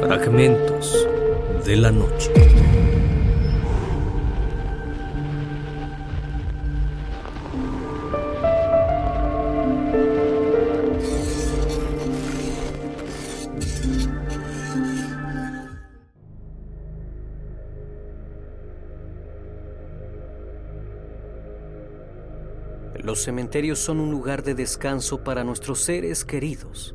Fragmentos 0.00 1.06
de 1.66 1.76
la 1.76 1.90
noche. 1.90 2.32
Los 23.02 23.22
cementerios 23.22 23.78
son 23.78 24.00
un 24.00 24.10
lugar 24.10 24.42
de 24.42 24.54
descanso 24.54 25.22
para 25.22 25.44
nuestros 25.44 25.80
seres 25.80 26.24
queridos 26.24 26.94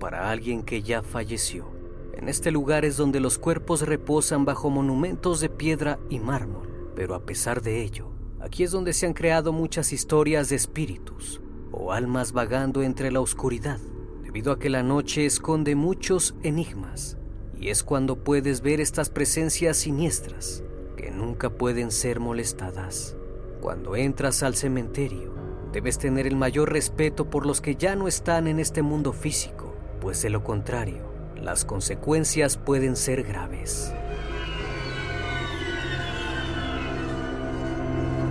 para 0.00 0.30
alguien 0.30 0.64
que 0.64 0.82
ya 0.82 1.02
falleció. 1.02 1.66
En 2.14 2.28
este 2.28 2.50
lugar 2.50 2.84
es 2.84 2.96
donde 2.96 3.20
los 3.20 3.38
cuerpos 3.38 3.82
reposan 3.82 4.44
bajo 4.44 4.68
monumentos 4.68 5.40
de 5.40 5.48
piedra 5.48 6.00
y 6.08 6.18
mármol, 6.18 6.92
pero 6.96 7.14
a 7.14 7.24
pesar 7.24 7.62
de 7.62 7.82
ello, 7.82 8.10
aquí 8.40 8.64
es 8.64 8.72
donde 8.72 8.92
se 8.92 9.06
han 9.06 9.12
creado 9.12 9.52
muchas 9.52 9.92
historias 9.92 10.48
de 10.48 10.56
espíritus 10.56 11.40
o 11.70 11.92
almas 11.92 12.32
vagando 12.32 12.82
entre 12.82 13.12
la 13.12 13.20
oscuridad, 13.20 13.78
debido 14.24 14.50
a 14.50 14.58
que 14.58 14.70
la 14.70 14.82
noche 14.82 15.24
esconde 15.24 15.76
muchos 15.76 16.34
enigmas 16.42 17.16
y 17.60 17.68
es 17.68 17.84
cuando 17.84 18.16
puedes 18.16 18.62
ver 18.62 18.80
estas 18.80 19.10
presencias 19.10 19.76
siniestras 19.76 20.64
que 20.96 21.10
nunca 21.10 21.50
pueden 21.50 21.90
ser 21.90 22.18
molestadas. 22.18 23.16
Cuando 23.60 23.96
entras 23.96 24.42
al 24.42 24.54
cementerio, 24.54 25.34
debes 25.72 25.98
tener 25.98 26.26
el 26.26 26.36
mayor 26.36 26.72
respeto 26.72 27.28
por 27.28 27.46
los 27.46 27.60
que 27.60 27.76
ya 27.76 27.94
no 27.96 28.08
están 28.08 28.46
en 28.46 28.58
este 28.58 28.82
mundo 28.82 29.12
físico, 29.12 29.59
pues 30.00 30.22
de 30.22 30.30
lo 30.30 30.42
contrario, 30.42 31.02
las 31.36 31.64
consecuencias 31.64 32.56
pueden 32.56 32.96
ser 32.96 33.22
graves. 33.22 33.92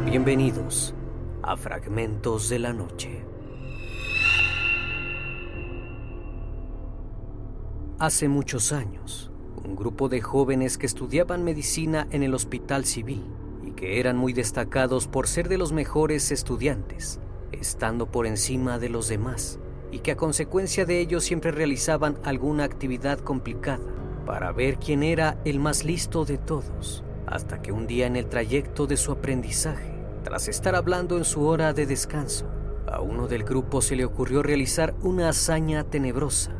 Bienvenidos 0.06 0.96
a 1.44 1.56
Fragmentos 1.56 2.50
de 2.50 2.60
la 2.60 2.74
Noche. 2.74 3.24
Hace 8.00 8.28
muchos 8.28 8.72
años, 8.72 9.32
un 9.64 9.76
grupo 9.76 10.10
de 10.10 10.22
jóvenes 10.22 10.78
que 10.78 10.88
estudiaban 10.88 11.44
medicina 11.44 12.08
en 12.12 12.24
el 12.24 12.34
Hospital 12.34 12.86
Civil 12.86 13.24
y 13.64 13.72
que 13.72 14.00
eran 14.00 14.18
muy 14.18 14.34
destacados 14.34 15.08
por 15.08 15.28
ser 15.28 15.50
de 15.50 15.60
los 15.60 15.72
mejores 15.72 16.32
estudiantes, 16.32 17.20
estando 17.52 18.10
por 18.10 18.26
encima 18.26 18.80
de 18.80 18.90
los 18.90 19.08
demás, 19.08 19.60
y 19.92 20.00
que 20.00 20.12
a 20.12 20.18
consecuencia 20.18 20.86
de 20.86 21.00
ello 21.00 21.22
siempre 21.22 21.52
realizaban 21.52 22.18
alguna 22.24 22.64
actividad 22.64 23.20
complicada 23.20 23.84
para 24.26 24.52
ver 24.52 24.78
quién 24.78 25.04
era 25.04 25.40
el 25.46 25.60
más 25.60 25.84
listo 25.84 26.26
de 26.26 26.38
todos, 26.38 27.04
hasta 27.26 27.62
que 27.62 27.72
un 27.72 27.88
día 27.88 28.08
en 28.08 28.16
el 28.16 28.28
trayecto 28.28 28.88
de 28.88 28.98
su 28.98 29.12
aprendizaje, 29.12 29.94
tras 30.24 30.48
estar 30.48 30.76
hablando 30.76 31.18
en 31.18 31.26
su 31.26 31.46
hora 31.46 31.74
de 31.74 31.86
descanso, 31.86 32.46
a 32.88 33.02
uno 33.02 33.28
del 33.28 33.44
grupo 33.44 33.82
se 33.82 33.96
le 33.96 34.06
ocurrió 34.06 34.44
realizar 34.44 34.96
una 35.02 35.30
hazaña 35.30 35.84
tenebrosa, 35.84 36.52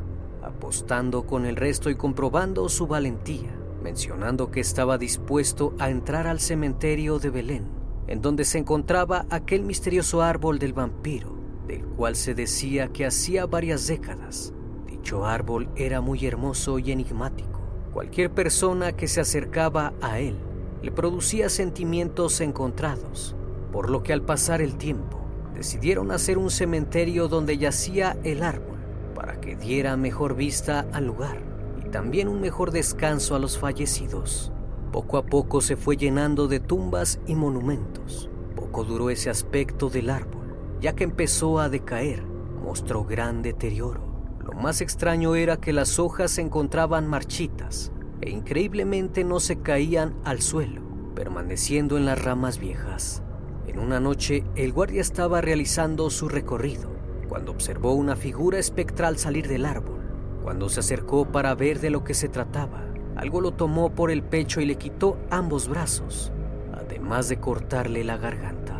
apostando 0.42 1.26
con 1.26 1.46
el 1.46 1.56
resto 1.56 1.90
y 1.90 1.96
comprobando 1.96 2.68
su 2.70 2.88
valentía 2.88 3.60
mencionando 3.82 4.52
que 4.52 4.60
estaba 4.60 4.98
dispuesto 4.98 5.74
a 5.80 5.90
entrar 5.90 6.28
al 6.28 6.40
cementerio 6.40 7.20
de 7.20 7.30
Belén, 7.30 7.68
en 8.08 8.22
donde 8.22 8.46
se 8.46 8.58
encontraba 8.58 9.26
aquel 9.30 9.64
misterioso 9.64 10.22
árbol 10.22 10.60
del 10.60 10.74
vampiro, 10.74 11.39
del 11.70 11.86
cual 11.86 12.18
se 12.18 12.36
decía 12.36 12.90
que 12.90 13.06
hacía 13.06 13.46
varias 13.46 13.88
décadas. 13.88 14.52
Dicho 14.86 15.26
árbol 15.26 15.70
era 15.78 16.02
muy 16.02 16.26
hermoso 16.26 16.80
y 16.80 16.92
enigmático. 16.92 17.62
Cualquier 17.94 18.30
persona 18.30 18.92
que 18.92 19.08
se 19.08 19.22
acercaba 19.22 19.94
a 20.02 20.20
él 20.20 20.38
le 20.82 20.92
producía 20.92 21.48
sentimientos 21.48 22.42
encontrados, 22.42 23.38
por 23.72 23.90
lo 23.90 24.04
que 24.04 24.12
al 24.12 24.24
pasar 24.24 24.62
el 24.62 24.76
tiempo 24.76 25.22
decidieron 25.56 26.12
hacer 26.12 26.38
un 26.38 26.50
cementerio 26.50 27.30
donde 27.30 27.58
yacía 27.58 28.18
el 28.26 28.44
árbol 28.44 28.80
para 29.16 29.40
que 29.40 29.56
diera 29.56 29.96
mejor 29.96 30.36
vista 30.36 30.86
al 30.92 31.06
lugar 31.06 31.50
también 31.90 32.28
un 32.28 32.40
mejor 32.40 32.72
descanso 32.72 33.36
a 33.36 33.40
los 33.40 33.58
fallecidos. 33.58 34.52
Poco 34.92 35.18
a 35.18 35.26
poco 35.26 35.62
se 35.62 35.76
fue 35.76 35.98
llenando 35.98 36.48
de 36.48 36.60
tumbas 36.60 37.20
y 37.28 37.36
monumentos. 37.36 38.30
Poco 38.56 38.84
duró 38.84 39.10
ese 39.10 39.30
aspecto 39.30 39.90
del 39.90 40.10
árbol, 40.10 40.39
ya 40.82 40.94
que 40.94 41.04
empezó 41.04 41.60
a 41.60 41.70
decaer, 41.70 42.24
mostró 42.64 43.04
gran 43.04 43.42
deterioro. 43.42 44.02
Lo 44.44 44.54
más 44.54 44.82
extraño 44.82 45.36
era 45.36 45.58
que 45.58 45.74
las 45.74 46.00
hojas 46.00 46.32
se 46.32 46.42
encontraban 46.42 47.08
marchitas 47.08 47.92
e 48.22 48.30
increíblemente 48.30 49.24
no 49.24 49.40
se 49.40 49.62
caían 49.62 50.16
al 50.24 50.42
suelo, 50.42 50.82
permaneciendo 51.16 51.98
en 51.98 52.06
las 52.06 52.24
ramas 52.24 52.60
viejas. 52.60 53.24
En 53.68 53.80
una 53.80 54.00
noche, 54.00 54.44
el 54.56 54.74
guardia 54.74 55.02
estaba 55.02 55.42
realizando 55.42 56.10
su 56.10 56.28
recorrido 56.28 57.00
cuando 57.30 57.52
observó 57.52 57.94
una 57.94 58.16
figura 58.16 58.58
espectral 58.58 59.18
salir 59.18 59.48
del 59.48 59.66
árbol. 59.66 60.00
Cuando 60.42 60.68
se 60.68 60.80
acercó 60.80 61.26
para 61.26 61.54
ver 61.54 61.80
de 61.80 61.92
lo 61.92 62.04
que 62.04 62.16
se 62.16 62.28
trataba, 62.28 62.84
algo 63.16 63.40
lo 63.40 63.52
tomó 63.52 63.94
por 63.94 64.10
el 64.10 64.24
pecho 64.24 64.62
y 64.62 64.66
le 64.66 64.76
quitó 64.76 65.18
ambos 65.30 65.68
brazos, 65.68 66.32
además 66.74 67.30
de 67.30 67.40
cortarle 67.40 68.04
la 68.04 68.18
garganta. 68.18 68.79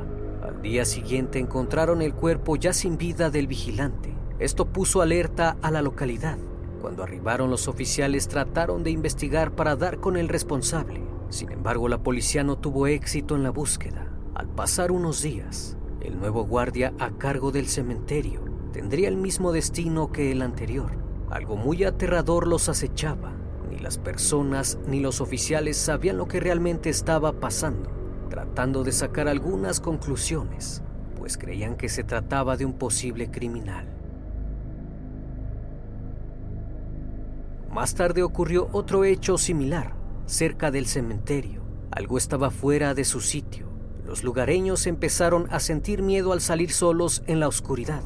Al 0.60 0.64
día 0.64 0.84
siguiente 0.84 1.40
encontraron 1.40 2.02
el 2.02 2.14
cuerpo 2.14 2.58
ya 2.58 2.74
sin 2.74 2.98
vida 2.98 3.30
del 3.30 3.48
vigilante. 3.48 4.14
Esto 4.40 4.66
puso 4.66 5.02
alerta 5.02 5.56
a 5.62 5.72
la 5.72 5.82
localidad. 5.82 6.38
Cuando 6.82 7.02
arribaron 7.02 7.50
los 7.50 7.70
oficiales 7.70 8.28
trataron 8.28 8.84
de 8.84 8.92
investigar 8.92 9.56
para 9.56 9.78
dar 9.78 10.02
con 10.02 10.18
el 10.18 10.28
responsable. 10.28 11.02
Sin 11.30 11.50
embargo, 11.54 11.88
la 11.88 12.04
policía 12.04 12.44
no 12.44 12.58
tuvo 12.58 12.88
éxito 12.88 13.38
en 13.38 13.44
la 13.44 13.52
búsqueda. 13.52 14.12
Al 14.36 14.50
pasar 14.50 14.92
unos 14.92 15.22
días, 15.22 15.78
el 16.02 16.20
nuevo 16.20 16.44
guardia 16.44 16.94
a 17.00 17.12
cargo 17.12 17.54
del 17.54 17.68
cementerio 17.68 18.42
tendría 18.74 19.08
el 19.08 19.16
mismo 19.16 19.54
destino 19.54 20.12
que 20.12 20.34
el 20.34 20.42
anterior 20.42 20.92
algo 21.30 21.56
muy 21.56 21.86
aterrador 21.86 22.48
los 22.48 22.68
acechaba. 22.68 23.32
Ni 23.70 23.80
las 23.80 23.98
personas 23.98 24.78
ni 24.88 25.00
los 25.00 25.22
oficiales 25.22 25.78
sabían 25.78 26.18
lo 26.18 26.28
que 26.28 26.42
realmente 26.42 26.90
estaba 26.90 27.32
pasando, 27.32 27.90
tratando 28.30 28.84
de 28.84 28.92
sacar 28.92 29.28
algunas 29.28 29.80
conclusiones, 29.80 30.82
pues 31.18 31.38
creían 31.38 31.76
que 31.76 31.90
se 31.90 32.04
trataba 32.04 32.56
de 32.56 32.66
un 32.66 32.74
posible 32.74 33.30
criminal. 33.30 33.88
Más 37.72 37.94
tarde 37.94 38.24
ocurrió 38.24 38.70
otro 38.72 39.04
hecho 39.04 39.38
similar, 39.38 39.94
cerca 40.26 40.72
del 40.72 40.86
cementerio. 40.86 41.62
Algo 41.92 42.18
estaba 42.18 42.50
fuera 42.50 42.94
de 42.94 43.04
su 43.04 43.20
sitio. 43.20 43.68
Los 44.06 44.24
lugareños 44.24 44.88
empezaron 44.88 45.48
a 45.52 45.60
sentir 45.60 46.02
miedo 46.02 46.34
al 46.34 46.42
salir 46.42 46.72
solos 46.72 47.22
en 47.28 47.40
la 47.40 47.48
oscuridad. 47.48 48.02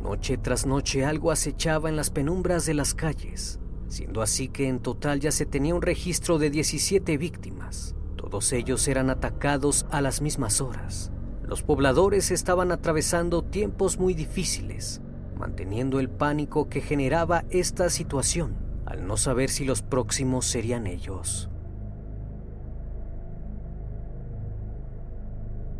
Noche 0.00 0.38
tras 0.38 0.66
noche 0.66 1.04
algo 1.04 1.32
acechaba 1.32 1.88
en 1.88 1.96
las 1.96 2.10
penumbras 2.10 2.64
de 2.64 2.74
las 2.74 2.94
calles, 2.94 3.58
siendo 3.88 4.22
así 4.22 4.48
que 4.48 4.68
en 4.68 4.78
total 4.80 5.18
ya 5.18 5.32
se 5.32 5.46
tenía 5.46 5.74
un 5.74 5.82
registro 5.82 6.38
de 6.38 6.50
17 6.50 7.16
víctimas. 7.18 7.96
Todos 8.30 8.52
ellos 8.52 8.86
eran 8.88 9.08
atacados 9.08 9.86
a 9.90 10.02
las 10.02 10.20
mismas 10.20 10.60
horas. 10.60 11.10
Los 11.42 11.62
pobladores 11.62 12.30
estaban 12.30 12.72
atravesando 12.72 13.42
tiempos 13.42 13.98
muy 13.98 14.12
difíciles, 14.12 15.00
manteniendo 15.38 15.98
el 15.98 16.10
pánico 16.10 16.68
que 16.68 16.82
generaba 16.82 17.46
esta 17.48 17.88
situación, 17.88 18.54
al 18.84 19.06
no 19.06 19.16
saber 19.16 19.48
si 19.48 19.64
los 19.64 19.80
próximos 19.80 20.44
serían 20.44 20.86
ellos. 20.86 21.48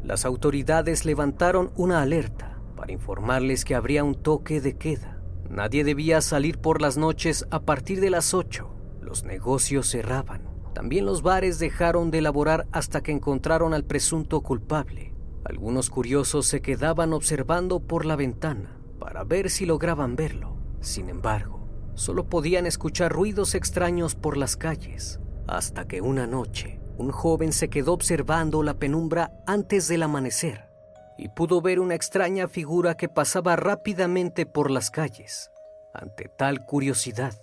Las 0.03 0.25
autoridades 0.25 1.05
levantaron 1.05 1.71
una 1.77 2.01
alerta 2.01 2.59
para 2.77 2.93
informarles 2.93 3.67
que 3.67 3.75
habría 3.75 4.05
un 4.05 4.15
toque 4.15 4.63
de 4.63 4.79
queda. 4.79 5.21
Nadie 5.51 5.85
debía 5.85 6.23
salir 6.23 6.59
por 6.59 6.81
las 6.81 6.97
noches 6.97 7.47
a 7.51 7.61
partir 7.61 8.01
de 8.01 8.09
las 8.09 8.33
8. 8.33 8.71
Los 9.03 9.25
negocios 9.25 9.91
cerraban. 9.91 10.58
También 10.75 11.07
los 11.07 11.23
bares 11.23 11.59
dejaron 11.59 12.11
de 12.11 12.19
elaborar 12.19 12.67
hasta 12.73 13.03
que 13.03 13.13
encontraron 13.13 13.75
al 13.75 13.85
presunto 13.85 14.41
culpable. 14.43 15.15
Algunos 15.45 15.91
curiosos 15.91 16.47
se 16.47 16.61
quedaban 16.61 17.13
observando 17.13 17.81
por 17.81 18.05
la 18.05 18.17
ventana 18.17 18.79
para 18.99 19.25
ver 19.25 19.51
si 19.51 19.67
lograban 19.67 20.17
verlo. 20.17 20.57
Sin 20.81 21.09
embargo, 21.09 21.67
solo 21.95 22.29
podían 22.29 22.67
escuchar 22.67 23.13
ruidos 23.13 23.55
extraños 23.55 24.15
por 24.15 24.37
las 24.37 24.57
calles, 24.57 25.21
hasta 25.47 25.87
que 25.87 26.01
una 26.01 26.27
noche 26.27 26.79
un 26.99 27.13
joven 27.13 27.53
se 27.53 27.71
quedó 27.71 27.93
observando 27.93 28.63
la 28.65 28.75
penumbra 28.75 29.31
antes 29.47 29.87
del 29.87 30.03
amanecer 30.03 30.69
y 31.17 31.29
pudo 31.29 31.61
ver 31.61 31.81
una 31.81 31.95
extraña 31.95 32.49
figura 32.49 32.97
que 32.97 33.09
pasaba 33.09 33.57
rápidamente 33.57 34.47
por 34.47 34.71
las 34.71 34.91
calles. 34.91 35.51
Ante 35.95 36.29
tal 36.29 36.65
curiosidad, 36.65 37.35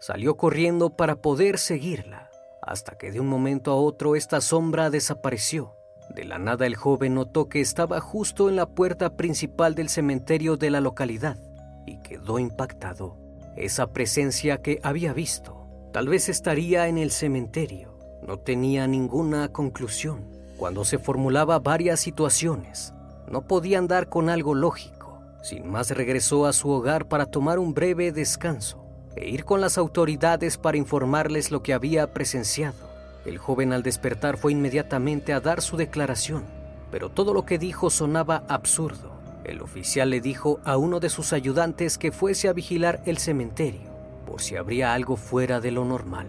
salió 0.00 0.36
corriendo 0.36 0.96
para 0.96 1.16
poder 1.16 1.58
seguirla, 1.58 2.30
hasta 2.62 2.96
que 2.96 3.10
de 3.10 3.20
un 3.20 3.26
momento 3.26 3.72
a 3.72 3.76
otro 3.76 4.14
esta 4.14 4.40
sombra 4.40 4.88
desapareció. 4.88 5.76
De 6.14 6.24
la 6.24 6.38
nada 6.38 6.66
el 6.66 6.76
joven 6.76 7.14
notó 7.14 7.48
que 7.48 7.60
estaba 7.60 8.00
justo 8.00 8.48
en 8.48 8.56
la 8.56 8.66
puerta 8.66 9.16
principal 9.16 9.74
del 9.74 9.88
cementerio 9.88 10.56
de 10.56 10.70
la 10.70 10.80
localidad 10.80 11.38
y 11.86 12.00
quedó 12.00 12.38
impactado. 12.38 13.18
esa 13.54 13.92
presencia 13.92 14.62
que 14.62 14.80
había 14.82 15.12
visto. 15.12 15.66
Tal 15.92 16.08
vez 16.08 16.30
estaría 16.30 16.88
en 16.88 16.96
el 16.96 17.10
cementerio. 17.10 17.98
No 18.26 18.38
tenía 18.38 18.86
ninguna 18.86 19.48
conclusión. 19.48 20.24
Cuando 20.56 20.86
se 20.86 20.98
formulaba 20.98 21.58
varias 21.58 22.00
situaciones, 22.00 22.94
no 23.28 23.42
podía 23.42 23.76
andar 23.76 24.08
con 24.08 24.30
algo 24.30 24.54
lógico. 24.54 25.20
Sin 25.42 25.68
más 25.68 25.90
regresó 25.90 26.46
a 26.46 26.54
su 26.54 26.70
hogar 26.70 27.08
para 27.08 27.26
tomar 27.26 27.58
un 27.58 27.74
breve 27.74 28.10
descanso 28.10 28.81
e 29.16 29.28
ir 29.28 29.44
con 29.44 29.60
las 29.60 29.78
autoridades 29.78 30.58
para 30.58 30.76
informarles 30.76 31.50
lo 31.50 31.62
que 31.62 31.74
había 31.74 32.12
presenciado. 32.12 32.90
El 33.24 33.38
joven 33.38 33.72
al 33.72 33.82
despertar 33.82 34.36
fue 34.36 34.52
inmediatamente 34.52 35.32
a 35.32 35.40
dar 35.40 35.60
su 35.60 35.76
declaración, 35.76 36.44
pero 36.90 37.08
todo 37.08 37.34
lo 37.34 37.44
que 37.44 37.58
dijo 37.58 37.90
sonaba 37.90 38.44
absurdo. 38.48 39.12
El 39.44 39.60
oficial 39.60 40.10
le 40.10 40.20
dijo 40.20 40.60
a 40.64 40.76
uno 40.76 41.00
de 41.00 41.08
sus 41.08 41.32
ayudantes 41.32 41.98
que 41.98 42.12
fuese 42.12 42.48
a 42.48 42.52
vigilar 42.52 43.02
el 43.06 43.18
cementerio 43.18 43.92
por 44.32 44.40
si 44.40 44.56
habría 44.56 44.94
algo 44.94 45.16
fuera 45.16 45.60
de 45.60 45.70
lo 45.70 45.84
normal. 45.84 46.26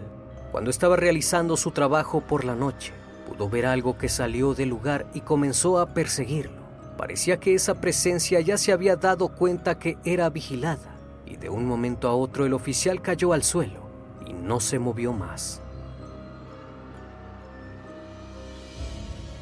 Cuando 0.52 0.70
estaba 0.70 0.94
realizando 0.96 1.56
su 1.56 1.70
trabajo 1.70 2.20
por 2.20 2.44
la 2.44 2.54
noche, 2.54 2.92
pudo 3.26 3.48
ver 3.48 3.64
algo 3.64 3.96
que 3.96 4.10
salió 4.10 4.54
del 4.54 4.68
lugar 4.68 5.06
y 5.14 5.22
comenzó 5.22 5.78
a 5.78 5.94
perseguirlo. 5.94 6.62
Parecía 6.98 7.40
que 7.40 7.54
esa 7.54 7.74
presencia 7.76 8.40
ya 8.40 8.58
se 8.58 8.72
había 8.72 8.96
dado 8.96 9.28
cuenta 9.28 9.78
que 9.78 9.96
era 10.04 10.28
vigilada 10.28 10.93
y 11.26 11.36
de 11.36 11.48
un 11.48 11.66
momento 11.66 12.08
a 12.08 12.14
otro 12.14 12.46
el 12.46 12.52
oficial 12.52 13.00
cayó 13.00 13.32
al 13.32 13.42
suelo 13.42 13.80
y 14.26 14.32
no 14.32 14.60
se 14.60 14.78
movió 14.78 15.12
más. 15.12 15.60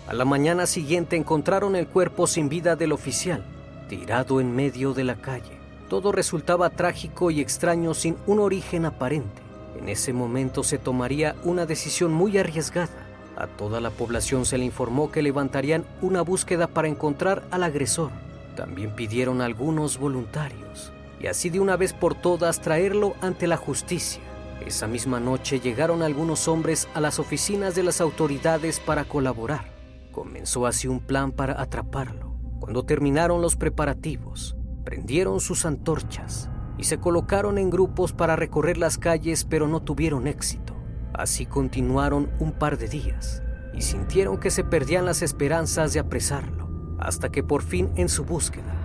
A 0.09 0.15
la 0.15 0.25
mañana 0.25 0.67
siguiente 0.67 1.17
encontraron 1.17 1.77
el 1.77 1.87
cuerpo 1.87 2.27
sin 2.27 2.49
vida 2.49 2.77
del 2.77 2.93
oficial, 2.93 3.45
tirado 3.89 4.41
en 4.41 4.55
medio 4.55 4.95
de 4.95 5.05
la 5.05 5.17
calle. 5.17 5.59
Todo 5.89 6.13
resultaba 6.13 6.71
trágico 6.71 7.31
y 7.31 7.41
extraño 7.41 7.95
sin 7.95 8.17
un 8.27 8.41
origen 8.41 8.85
aparente. 8.85 9.43
En 9.79 9.89
ese 9.89 10.13
momento 10.13 10.65
se 10.65 10.79
tomaría 10.79 11.35
una 11.45 11.67
decisión 11.67 12.13
muy 12.13 12.37
arriesgada. 12.37 13.07
A 13.37 13.47
toda 13.47 13.81
la 13.81 13.91
población 13.91 14.45
se 14.45 14.59
le 14.59 14.65
informó 14.65 15.11
que 15.11 15.23
levantarían 15.23 15.85
una 16.03 16.23
búsqueda 16.23 16.67
para 16.67 16.89
encontrar 16.89 17.43
al 17.51 17.63
agresor. 17.63 18.11
También 18.57 18.95
pidieron 18.95 19.41
algunos 19.41 19.99
voluntarios 19.99 20.93
y 21.23 21.29
así 21.29 21.51
de 21.51 21.61
una 21.61 21.77
vez 21.77 21.93
por 21.93 22.15
todas 22.15 22.61
traerlo 22.61 23.15
ante 23.21 23.47
la 23.47 23.57
justicia. 23.57 24.23
Esa 24.67 24.89
misma 24.89 25.21
noche 25.21 25.61
llegaron 25.61 26.03
algunos 26.03 26.49
hombres 26.49 26.89
a 26.95 27.01
las 27.01 27.19
oficinas 27.19 27.75
de 27.75 27.85
las 27.85 28.01
autoridades 28.01 28.81
para 28.81 29.05
colaborar. 29.05 29.73
Comenzó 30.11 30.67
así 30.67 30.89
un 30.89 31.01
plan 31.01 31.33
para 31.33 31.61
atraparlo. 31.61 32.37
Cuando 32.61 32.85
terminaron 32.85 33.41
los 33.41 33.57
preparativos, 33.57 34.57
prendieron 34.85 35.41
sus 35.41 35.65
antorchas 35.65 36.51
y 36.77 36.85
se 36.85 36.99
colocaron 36.99 37.59
en 37.59 37.71
grupos 37.71 38.13
para 38.13 38.37
recorrer 38.37 38.77
las 38.77 38.99
calles, 38.99 39.45
pero 39.45 39.69
no 39.69 39.81
tuvieron 39.81 40.27
éxito. 40.27 40.75
Así 41.13 41.47
continuaron 41.47 42.31
un 42.41 42.53
par 42.53 42.79
de 42.79 42.89
días 42.89 43.43
y 43.75 43.83
sintieron 43.83 44.39
que 44.39 44.51
se 44.51 44.65
perdían 44.65 45.05
las 45.05 45.23
esperanzas 45.23 45.93
de 45.93 46.01
apresarlo, 46.01 46.69
hasta 46.99 47.31
que 47.31 47.43
por 47.43 47.63
fin 47.63 47.91
en 47.97 48.09
su 48.09 48.25
búsqueda 48.25 48.82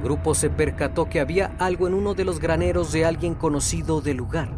grupo 0.00 0.34
se 0.34 0.50
percató 0.50 1.08
que 1.08 1.20
había 1.20 1.56
algo 1.58 1.88
en 1.88 1.94
uno 1.94 2.14
de 2.14 2.24
los 2.24 2.38
graneros 2.38 2.92
de 2.92 3.04
alguien 3.04 3.34
conocido 3.34 4.00
del 4.00 4.18
lugar. 4.18 4.54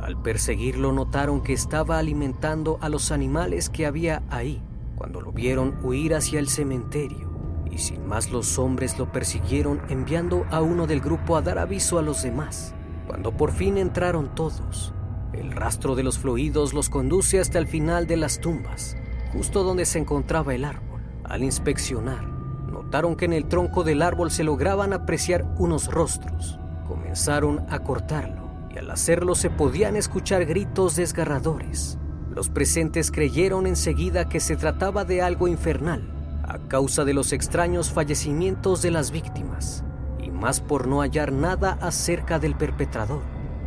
Al 0.00 0.20
perseguirlo 0.20 0.92
notaron 0.92 1.42
que 1.42 1.52
estaba 1.52 1.98
alimentando 1.98 2.78
a 2.80 2.88
los 2.88 3.12
animales 3.12 3.70
que 3.70 3.86
había 3.86 4.22
ahí. 4.30 4.62
Cuando 4.96 5.20
lo 5.20 5.32
vieron 5.32 5.76
huir 5.82 6.14
hacia 6.14 6.40
el 6.40 6.48
cementerio, 6.48 7.30
y 7.70 7.78
sin 7.78 8.06
más 8.06 8.30
los 8.30 8.58
hombres 8.58 8.98
lo 8.98 9.10
persiguieron 9.10 9.80
enviando 9.88 10.44
a 10.50 10.60
uno 10.60 10.86
del 10.86 11.00
grupo 11.00 11.36
a 11.36 11.42
dar 11.42 11.58
aviso 11.58 11.98
a 11.98 12.02
los 12.02 12.22
demás. 12.22 12.74
Cuando 13.06 13.36
por 13.36 13.52
fin 13.52 13.78
entraron 13.78 14.34
todos, 14.34 14.92
el 15.32 15.52
rastro 15.52 15.94
de 15.94 16.02
los 16.02 16.18
fluidos 16.18 16.74
los 16.74 16.90
conduce 16.90 17.40
hasta 17.40 17.58
el 17.58 17.66
final 17.66 18.06
de 18.06 18.16
las 18.16 18.40
tumbas, 18.40 18.96
justo 19.32 19.64
donde 19.64 19.86
se 19.86 19.98
encontraba 19.98 20.54
el 20.54 20.64
árbol. 20.64 21.00
Al 21.24 21.42
inspeccionar, 21.42 22.31
notaron 22.92 23.16
que 23.16 23.24
en 23.24 23.32
el 23.32 23.46
tronco 23.46 23.84
del 23.84 24.02
árbol 24.02 24.30
se 24.30 24.44
lograban 24.44 24.92
apreciar 24.92 25.46
unos 25.56 25.90
rostros. 25.90 26.58
Comenzaron 26.86 27.64
a 27.70 27.78
cortarlo 27.78 28.50
y 28.68 28.76
al 28.76 28.90
hacerlo 28.90 29.34
se 29.34 29.48
podían 29.48 29.96
escuchar 29.96 30.44
gritos 30.44 30.96
desgarradores. 30.96 31.96
Los 32.34 32.50
presentes 32.50 33.10
creyeron 33.10 33.66
enseguida 33.66 34.28
que 34.28 34.40
se 34.40 34.56
trataba 34.56 35.06
de 35.06 35.22
algo 35.22 35.48
infernal 35.48 36.02
a 36.42 36.58
causa 36.68 37.06
de 37.06 37.14
los 37.14 37.32
extraños 37.32 37.90
fallecimientos 37.90 38.82
de 38.82 38.90
las 38.90 39.10
víctimas 39.10 39.84
y 40.22 40.30
más 40.30 40.60
por 40.60 40.86
no 40.86 41.00
hallar 41.00 41.32
nada 41.32 41.78
acerca 41.80 42.38
del 42.38 42.56
perpetrador 42.56 43.22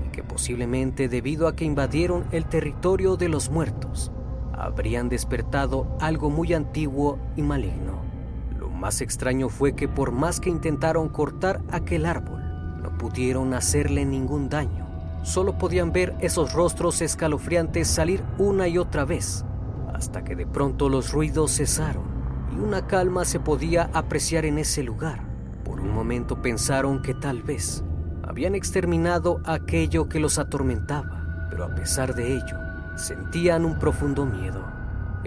y 0.05 0.11
que 0.11 0.21
posiblemente 0.21 1.09
debido 1.09 1.47
a 1.47 1.55
que 1.55 1.65
invadieron 1.65 2.25
el 2.31 2.45
territorio 2.45 3.17
de 3.17 3.29
los 3.29 3.49
muertos 3.49 4.11
habrían 4.53 5.09
despertado 5.09 5.97
algo 5.99 6.29
muy 6.29 6.53
antiguo 6.53 7.17
y 7.35 7.41
maligno 7.41 8.04
más 8.85 9.01
extraño 9.01 9.49
fue 9.49 9.73
que 9.73 9.87
por 9.87 10.11
más 10.11 10.39
que 10.39 10.51
intentaron 10.51 11.09
cortar 11.09 11.59
aquel 11.71 12.05
árbol, 12.05 12.39
no 12.83 12.95
pudieron 12.99 13.55
hacerle 13.55 14.05
ningún 14.05 14.47
daño. 14.47 14.85
Solo 15.23 15.57
podían 15.57 15.91
ver 15.91 16.15
esos 16.19 16.53
rostros 16.53 17.01
escalofriantes 17.01 17.87
salir 17.87 18.23
una 18.37 18.67
y 18.67 18.77
otra 18.77 19.03
vez, 19.03 19.43
hasta 19.91 20.23
que 20.23 20.35
de 20.35 20.45
pronto 20.45 20.87
los 20.87 21.13
ruidos 21.13 21.57
cesaron 21.57 22.03
y 22.55 22.59
una 22.59 22.85
calma 22.85 23.25
se 23.25 23.39
podía 23.39 23.89
apreciar 23.91 24.45
en 24.45 24.59
ese 24.59 24.83
lugar. 24.83 25.19
Por 25.63 25.79
un 25.79 25.91
momento 25.91 26.43
pensaron 26.43 27.01
que 27.01 27.15
tal 27.15 27.41
vez 27.41 27.83
habían 28.21 28.53
exterminado 28.53 29.41
aquello 29.45 30.07
que 30.07 30.19
los 30.19 30.37
atormentaba, 30.37 31.47
pero 31.49 31.63
a 31.63 31.73
pesar 31.73 32.13
de 32.13 32.35
ello, 32.35 32.59
sentían 32.97 33.65
un 33.65 33.79
profundo 33.79 34.27
miedo. 34.27 34.74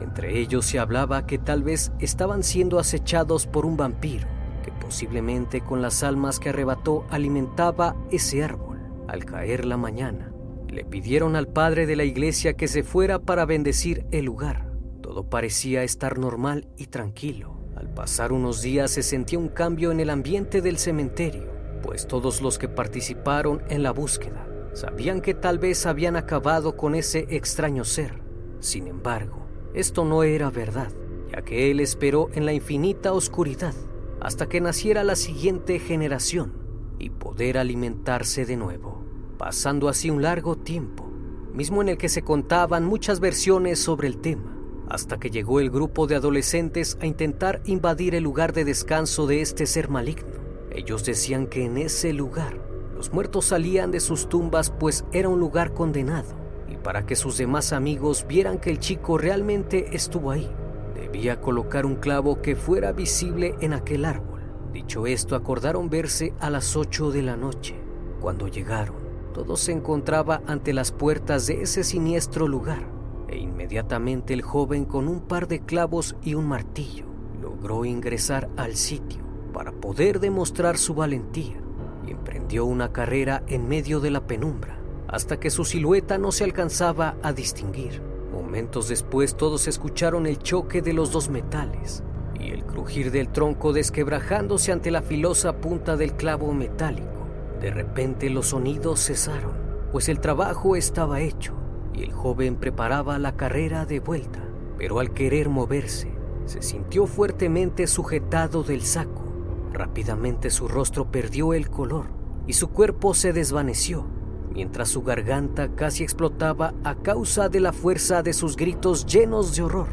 Entre 0.00 0.39
ellos 0.39 0.65
se 0.65 0.79
hablaba 0.79 1.27
que 1.27 1.39
tal 1.39 1.62
vez 1.62 1.93
estaban 1.99 2.43
siendo 2.43 2.79
acechados 2.79 3.47
por 3.47 3.67
un 3.67 3.77
vampiro, 3.77 4.27
que 4.62 4.71
posiblemente 4.73 5.61
con 5.61 5.83
las 5.83 6.03
almas 6.03 6.39
que 6.39 6.50
arrebató 6.50 7.05
alimentaba 7.11 7.97
ese 8.11 8.45
árbol. 8.45 8.79
Al 9.09 9.25
caer 9.25 9.65
la 9.65 9.77
mañana, 9.77 10.33
le 10.69 10.85
pidieron 10.85 11.35
al 11.35 11.49
padre 11.49 11.87
de 11.87 11.97
la 11.97 12.05
iglesia 12.05 12.55
que 12.55 12.69
se 12.69 12.83
fuera 12.83 13.19
para 13.19 13.45
bendecir 13.45 14.06
el 14.12 14.27
lugar. 14.27 14.71
Todo 15.03 15.29
parecía 15.29 15.83
estar 15.83 16.19
normal 16.19 16.69
y 16.77 16.87
tranquilo. 16.87 17.59
Al 17.75 17.89
pasar 17.93 18.33
unos 18.33 18.62
días 18.62 18.91
se 18.91 19.03
sentía 19.03 19.39
un 19.39 19.49
cambio 19.49 19.91
en 19.93 20.00
el 20.00 20.11
ambiente 20.11 20.61
del 20.61 20.79
cementerio, 20.79 21.49
pues 21.83 22.06
todos 22.06 22.43
los 22.43 22.59
que 22.59 22.69
participaron 22.69 23.62
en 23.69 23.83
la 23.83 23.93
búsqueda 23.93 24.47
sabían 24.75 25.21
que 25.21 25.35
tal 25.35 25.59
vez 25.59 25.87
habían 25.87 26.17
acabado 26.17 26.77
con 26.77 26.95
ese 26.95 27.26
extraño 27.31 27.85
ser. 27.85 28.21
Sin 28.61 28.87
embargo, 28.87 29.48
esto 29.78 30.04
no 30.04 30.25
era 30.25 30.50
verdad, 30.50 30.90
ya 31.30 31.42
que 31.42 31.70
él 31.70 31.78
esperó 31.78 32.30
en 32.32 32.44
la 32.44 32.52
infinita 32.52 33.12
oscuridad 33.12 33.75
hasta 34.20 34.49
que 34.49 34.61
naciera 34.61 35.04
la 35.04 35.14
siguiente 35.14 35.78
generación 35.78 36.52
y 36.99 37.11
poder 37.11 37.58
alimentarse 37.58 38.44
de 38.44 38.56
nuevo, 38.56 39.04
pasando 39.38 39.88
así 39.88 40.11
un 40.11 40.20
largo 40.20 40.56
tiempo, 40.56 41.08
mismo 41.54 41.80
en 41.80 41.90
el 41.90 41.97
que 41.97 42.08
se 42.08 42.23
contaban 42.23 42.85
muchas 42.87 43.20
versiones 43.20 43.78
sobre 43.78 44.08
el 44.08 44.18
tema, 44.18 44.52
hasta 44.88 45.20
que 45.20 45.30
llegó 45.30 45.61
el 45.61 45.70
grupo 45.70 46.08
de 46.08 46.16
adolescentes 46.16 46.99
a 47.00 47.06
intentar 47.06 47.62
invadir 47.64 48.16
el 48.16 48.25
lugar 48.25 48.52
de 48.52 48.64
descanso 48.64 49.28
de 49.28 49.42
este 49.42 49.64
ser 49.66 49.88
maligno. 49.90 50.32
Ellos 50.73 51.04
decían 51.04 51.47
que 51.47 51.64
en 51.64 51.78
ese 51.78 52.12
lugar 52.12 52.61
los 52.97 53.12
muertos 53.12 53.44
salían 53.44 53.92
de 53.92 54.00
sus 54.00 54.28
tumbas 54.28 54.70
pues 54.70 55.04
era 55.12 55.28
un 55.28 55.38
lugar 55.38 55.73
condenado 55.73 56.48
para 56.88 57.04
que 57.04 57.16
sus 57.16 57.37
demás 57.37 57.75
amigos 57.75 58.25
vieran 58.26 58.57
que 58.57 58.71
el 58.71 58.78
chico 58.78 59.18
realmente 59.18 59.95
estuvo 59.95 60.30
ahí. 60.30 60.50
Debía 60.95 61.38
colocar 61.38 61.85
un 61.85 61.97
clavo 61.97 62.40
que 62.40 62.57
fuera 62.57 62.92
visible 62.92 63.57
en 63.61 63.75
aquel 63.75 64.07
árbol. 64.07 64.40
Dicho 64.73 65.07
esto, 65.07 65.37
acordaron 65.37 65.90
verse 65.90 66.33
a 66.40 66.49
las 66.49 66.76
8 66.76 67.11
de 67.11 67.21
la 67.21 67.37
noche. 67.37 67.75
Cuando 68.23 68.49
llegaron, 68.49 68.97
todo 69.35 69.59
se 69.59 69.73
encontraba 69.73 70.40
ante 70.47 70.73
las 70.73 70.90
puertas 70.90 71.47
de 71.47 71.61
ese 71.61 71.85
siniestro 71.85 72.49
lugar 72.49 72.88
e 73.28 73.37
inmediatamente 73.37 74.33
el 74.33 74.40
joven 74.40 74.87
con 74.87 75.09
un 75.09 75.21
par 75.21 75.47
de 75.47 75.61
clavos 75.61 76.16
y 76.23 76.33
un 76.33 76.47
martillo 76.47 77.04
logró 77.42 77.85
ingresar 77.85 78.49
al 78.57 78.76
sitio 78.76 79.21
para 79.52 79.73
poder 79.73 80.21
demostrar 80.21 80.78
su 80.78 80.95
valentía 80.95 81.61
y 82.07 82.12
emprendió 82.12 82.64
una 82.64 82.95
carrera 82.95 83.42
en 83.47 83.68
medio 83.68 84.00
de 84.00 84.11
la 84.11 84.26
penumbra 84.26 84.78
hasta 85.09 85.41
que 85.41 85.50
su 85.50 85.65
silueta 85.65 86.19
no 86.19 86.33
se 86.33 86.45
alcanzaba 86.45 87.17
a 87.23 87.33
distinguir. 87.33 88.03
Momentos 88.31 88.88
después 88.88 89.37
todos 89.37 89.67
escucharon 89.67 90.27
el 90.27 90.38
choque 90.38 90.83
de 90.83 90.93
los 90.93 91.11
dos 91.11 91.31
metales 91.31 92.03
y 92.38 92.50
el 92.50 92.65
crujir 92.65 93.11
del 93.11 93.31
tronco 93.31 93.73
desquebrajándose 93.73 94.71
ante 94.71 94.91
la 94.91 95.03
filosa 95.03 95.57
punta 95.57 95.97
del 95.97 96.12
clavo 96.12 96.53
metálico. 96.53 97.27
De 97.61 97.71
repente 97.71 98.31
los 98.31 98.49
sonidos 98.49 99.00
cesaron, 99.00 99.55
pues 99.91 100.09
el 100.09 100.21
trabajo 100.21 100.77
estaba 100.77 101.21
hecho 101.21 101.55
y 101.95 102.03
el 102.03 102.12
joven 102.12 102.57
preparaba 102.57 103.19
la 103.19 103.35
carrera 103.35 103.87
de 103.87 104.00
vuelta, 104.00 104.45
pero 104.77 105.00
al 105.00 105.12
querer 105.12 105.49
moverse, 105.49 106.12
se 106.45 106.62
sintió 106.62 107.07
fuertemente 107.07 107.87
sujetado 107.87 108.62
del 108.62 108.83
saco. 108.83 109.25
Rápidamente 109.73 110.50
su 110.50 110.69
rostro 110.69 111.11
perdió 111.11 111.55
el 111.55 111.71
color 111.71 112.07
y 112.47 112.53
su 112.53 112.69
cuerpo 112.69 113.15
se 113.15 113.33
desvaneció 113.33 114.07
mientras 114.52 114.88
su 114.88 115.02
garganta 115.02 115.69
casi 115.75 116.02
explotaba 116.02 116.75
a 116.85 116.97
causa 116.97 117.49
de 117.49 117.61
la 117.61 117.73
fuerza 117.73 118.23
de 118.23 118.33
sus 118.33 118.57
gritos 118.57 119.07
llenos 119.07 119.55
de 119.55 119.62
horror. 119.62 119.88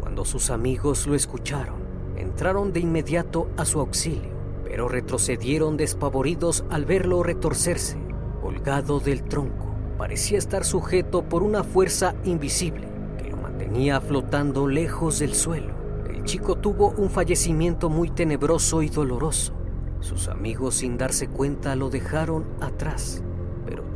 Cuando 0.00 0.24
sus 0.24 0.50
amigos 0.50 1.06
lo 1.06 1.14
escucharon, 1.14 1.76
entraron 2.16 2.72
de 2.72 2.80
inmediato 2.80 3.48
a 3.56 3.64
su 3.64 3.80
auxilio, 3.80 4.30
pero 4.64 4.88
retrocedieron 4.88 5.76
despavoridos 5.76 6.64
al 6.70 6.84
verlo 6.84 7.22
retorcerse, 7.22 7.98
colgado 8.42 9.00
del 9.00 9.22
tronco. 9.22 9.74
Parecía 9.96 10.38
estar 10.38 10.64
sujeto 10.64 11.22
por 11.22 11.42
una 11.42 11.64
fuerza 11.64 12.14
invisible 12.24 12.88
que 13.18 13.30
lo 13.30 13.36
mantenía 13.36 14.00
flotando 14.00 14.66
lejos 14.66 15.18
del 15.18 15.34
suelo. 15.34 15.74
El 16.08 16.24
chico 16.24 16.56
tuvo 16.56 16.90
un 16.96 17.10
fallecimiento 17.10 17.88
muy 17.88 18.10
tenebroso 18.10 18.82
y 18.82 18.88
doloroso. 18.88 19.54
Sus 20.00 20.28
amigos 20.28 20.76
sin 20.76 20.96
darse 20.96 21.28
cuenta 21.28 21.74
lo 21.74 21.90
dejaron 21.90 22.44
atrás 22.60 23.22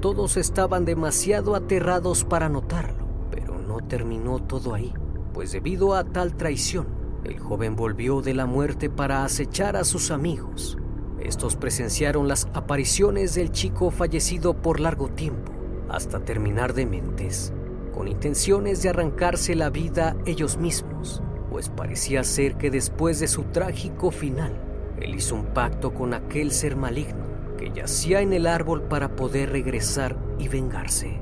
todos 0.03 0.37
estaban 0.37 0.85
demasiado 0.85 1.55
aterrados 1.55 2.25
para 2.25 2.49
notarlo. 2.49 3.07
Pero 3.31 3.59
no 3.61 3.79
terminó 3.87 4.41
todo 4.41 4.75
ahí, 4.75 4.93
pues 5.33 5.53
debido 5.53 5.95
a 5.95 6.03
tal 6.03 6.35
traición, 6.37 6.89
el 7.25 7.39
joven 7.39 7.77
volvió 7.77 8.21
de 8.21 8.35
la 8.35 8.45
muerte 8.45 8.91
para 8.91 9.25
acechar 9.25 9.77
a 9.77 9.85
sus 9.85 10.11
amigos. 10.11 10.77
Estos 11.21 11.55
presenciaron 11.55 12.27
las 12.27 12.49
apariciones 12.53 13.37
del 13.37 13.53
chico 13.53 13.93
fallecido 13.93 14.55
por 14.55 14.81
largo 14.81 15.09
tiempo, 15.09 15.53
hasta 15.89 16.19
terminar 16.19 16.75
de 16.75 16.85
mentes, 16.85 17.53
con 17.95 18.09
intenciones 18.09 18.83
de 18.83 18.89
arrancarse 18.89 19.55
la 19.55 19.71
vida 19.71 20.17
ellos 20.27 20.57
mismos, 20.57 21.23
pues 21.49 21.69
parecía 21.69 22.25
ser 22.25 22.57
que 22.57 22.73
después 22.73 23.21
de 23.21 23.29
su 23.29 23.45
trágico 23.45 24.11
final, 24.11 24.53
él 25.01 25.15
hizo 25.15 25.37
un 25.37 25.47
pacto 25.47 25.95
con 25.95 26.13
aquel 26.13 26.51
ser 26.51 26.75
maligno 26.75 27.32
que 27.63 27.71
yacía 27.71 28.21
en 28.23 28.33
el 28.33 28.49
árbol 28.49 28.83
para 28.83 29.15
poder 29.15 29.51
regresar 29.51 30.19
y 30.41 30.49
vengarse. 30.49 31.21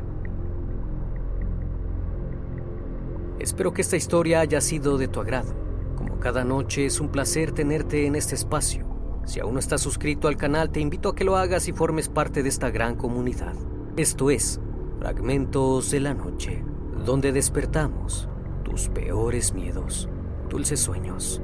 Espero 3.38 3.74
que 3.74 3.82
esta 3.82 3.98
historia 3.98 4.40
haya 4.40 4.62
sido 4.62 4.96
de 4.96 5.08
tu 5.08 5.20
agrado. 5.20 5.54
Como 5.96 6.18
cada 6.18 6.44
noche 6.44 6.86
es 6.86 6.98
un 6.98 7.10
placer 7.10 7.52
tenerte 7.52 8.06
en 8.06 8.16
este 8.16 8.36
espacio. 8.36 8.86
Si 9.26 9.38
aún 9.38 9.54
no 9.54 9.60
estás 9.60 9.82
suscrito 9.82 10.28
al 10.28 10.38
canal, 10.38 10.70
te 10.70 10.80
invito 10.80 11.10
a 11.10 11.14
que 11.14 11.24
lo 11.24 11.36
hagas 11.36 11.68
y 11.68 11.72
formes 11.72 12.08
parte 12.08 12.42
de 12.42 12.48
esta 12.48 12.70
gran 12.70 12.96
comunidad. 12.96 13.54
Esto 13.98 14.30
es 14.30 14.60
Fragmentos 14.98 15.90
de 15.90 16.00
la 16.00 16.14
Noche, 16.14 16.64
donde 17.04 17.32
despertamos 17.32 18.30
tus 18.64 18.88
peores 18.88 19.52
miedos, 19.52 20.08
dulces 20.48 20.80
sueños. 20.80 21.42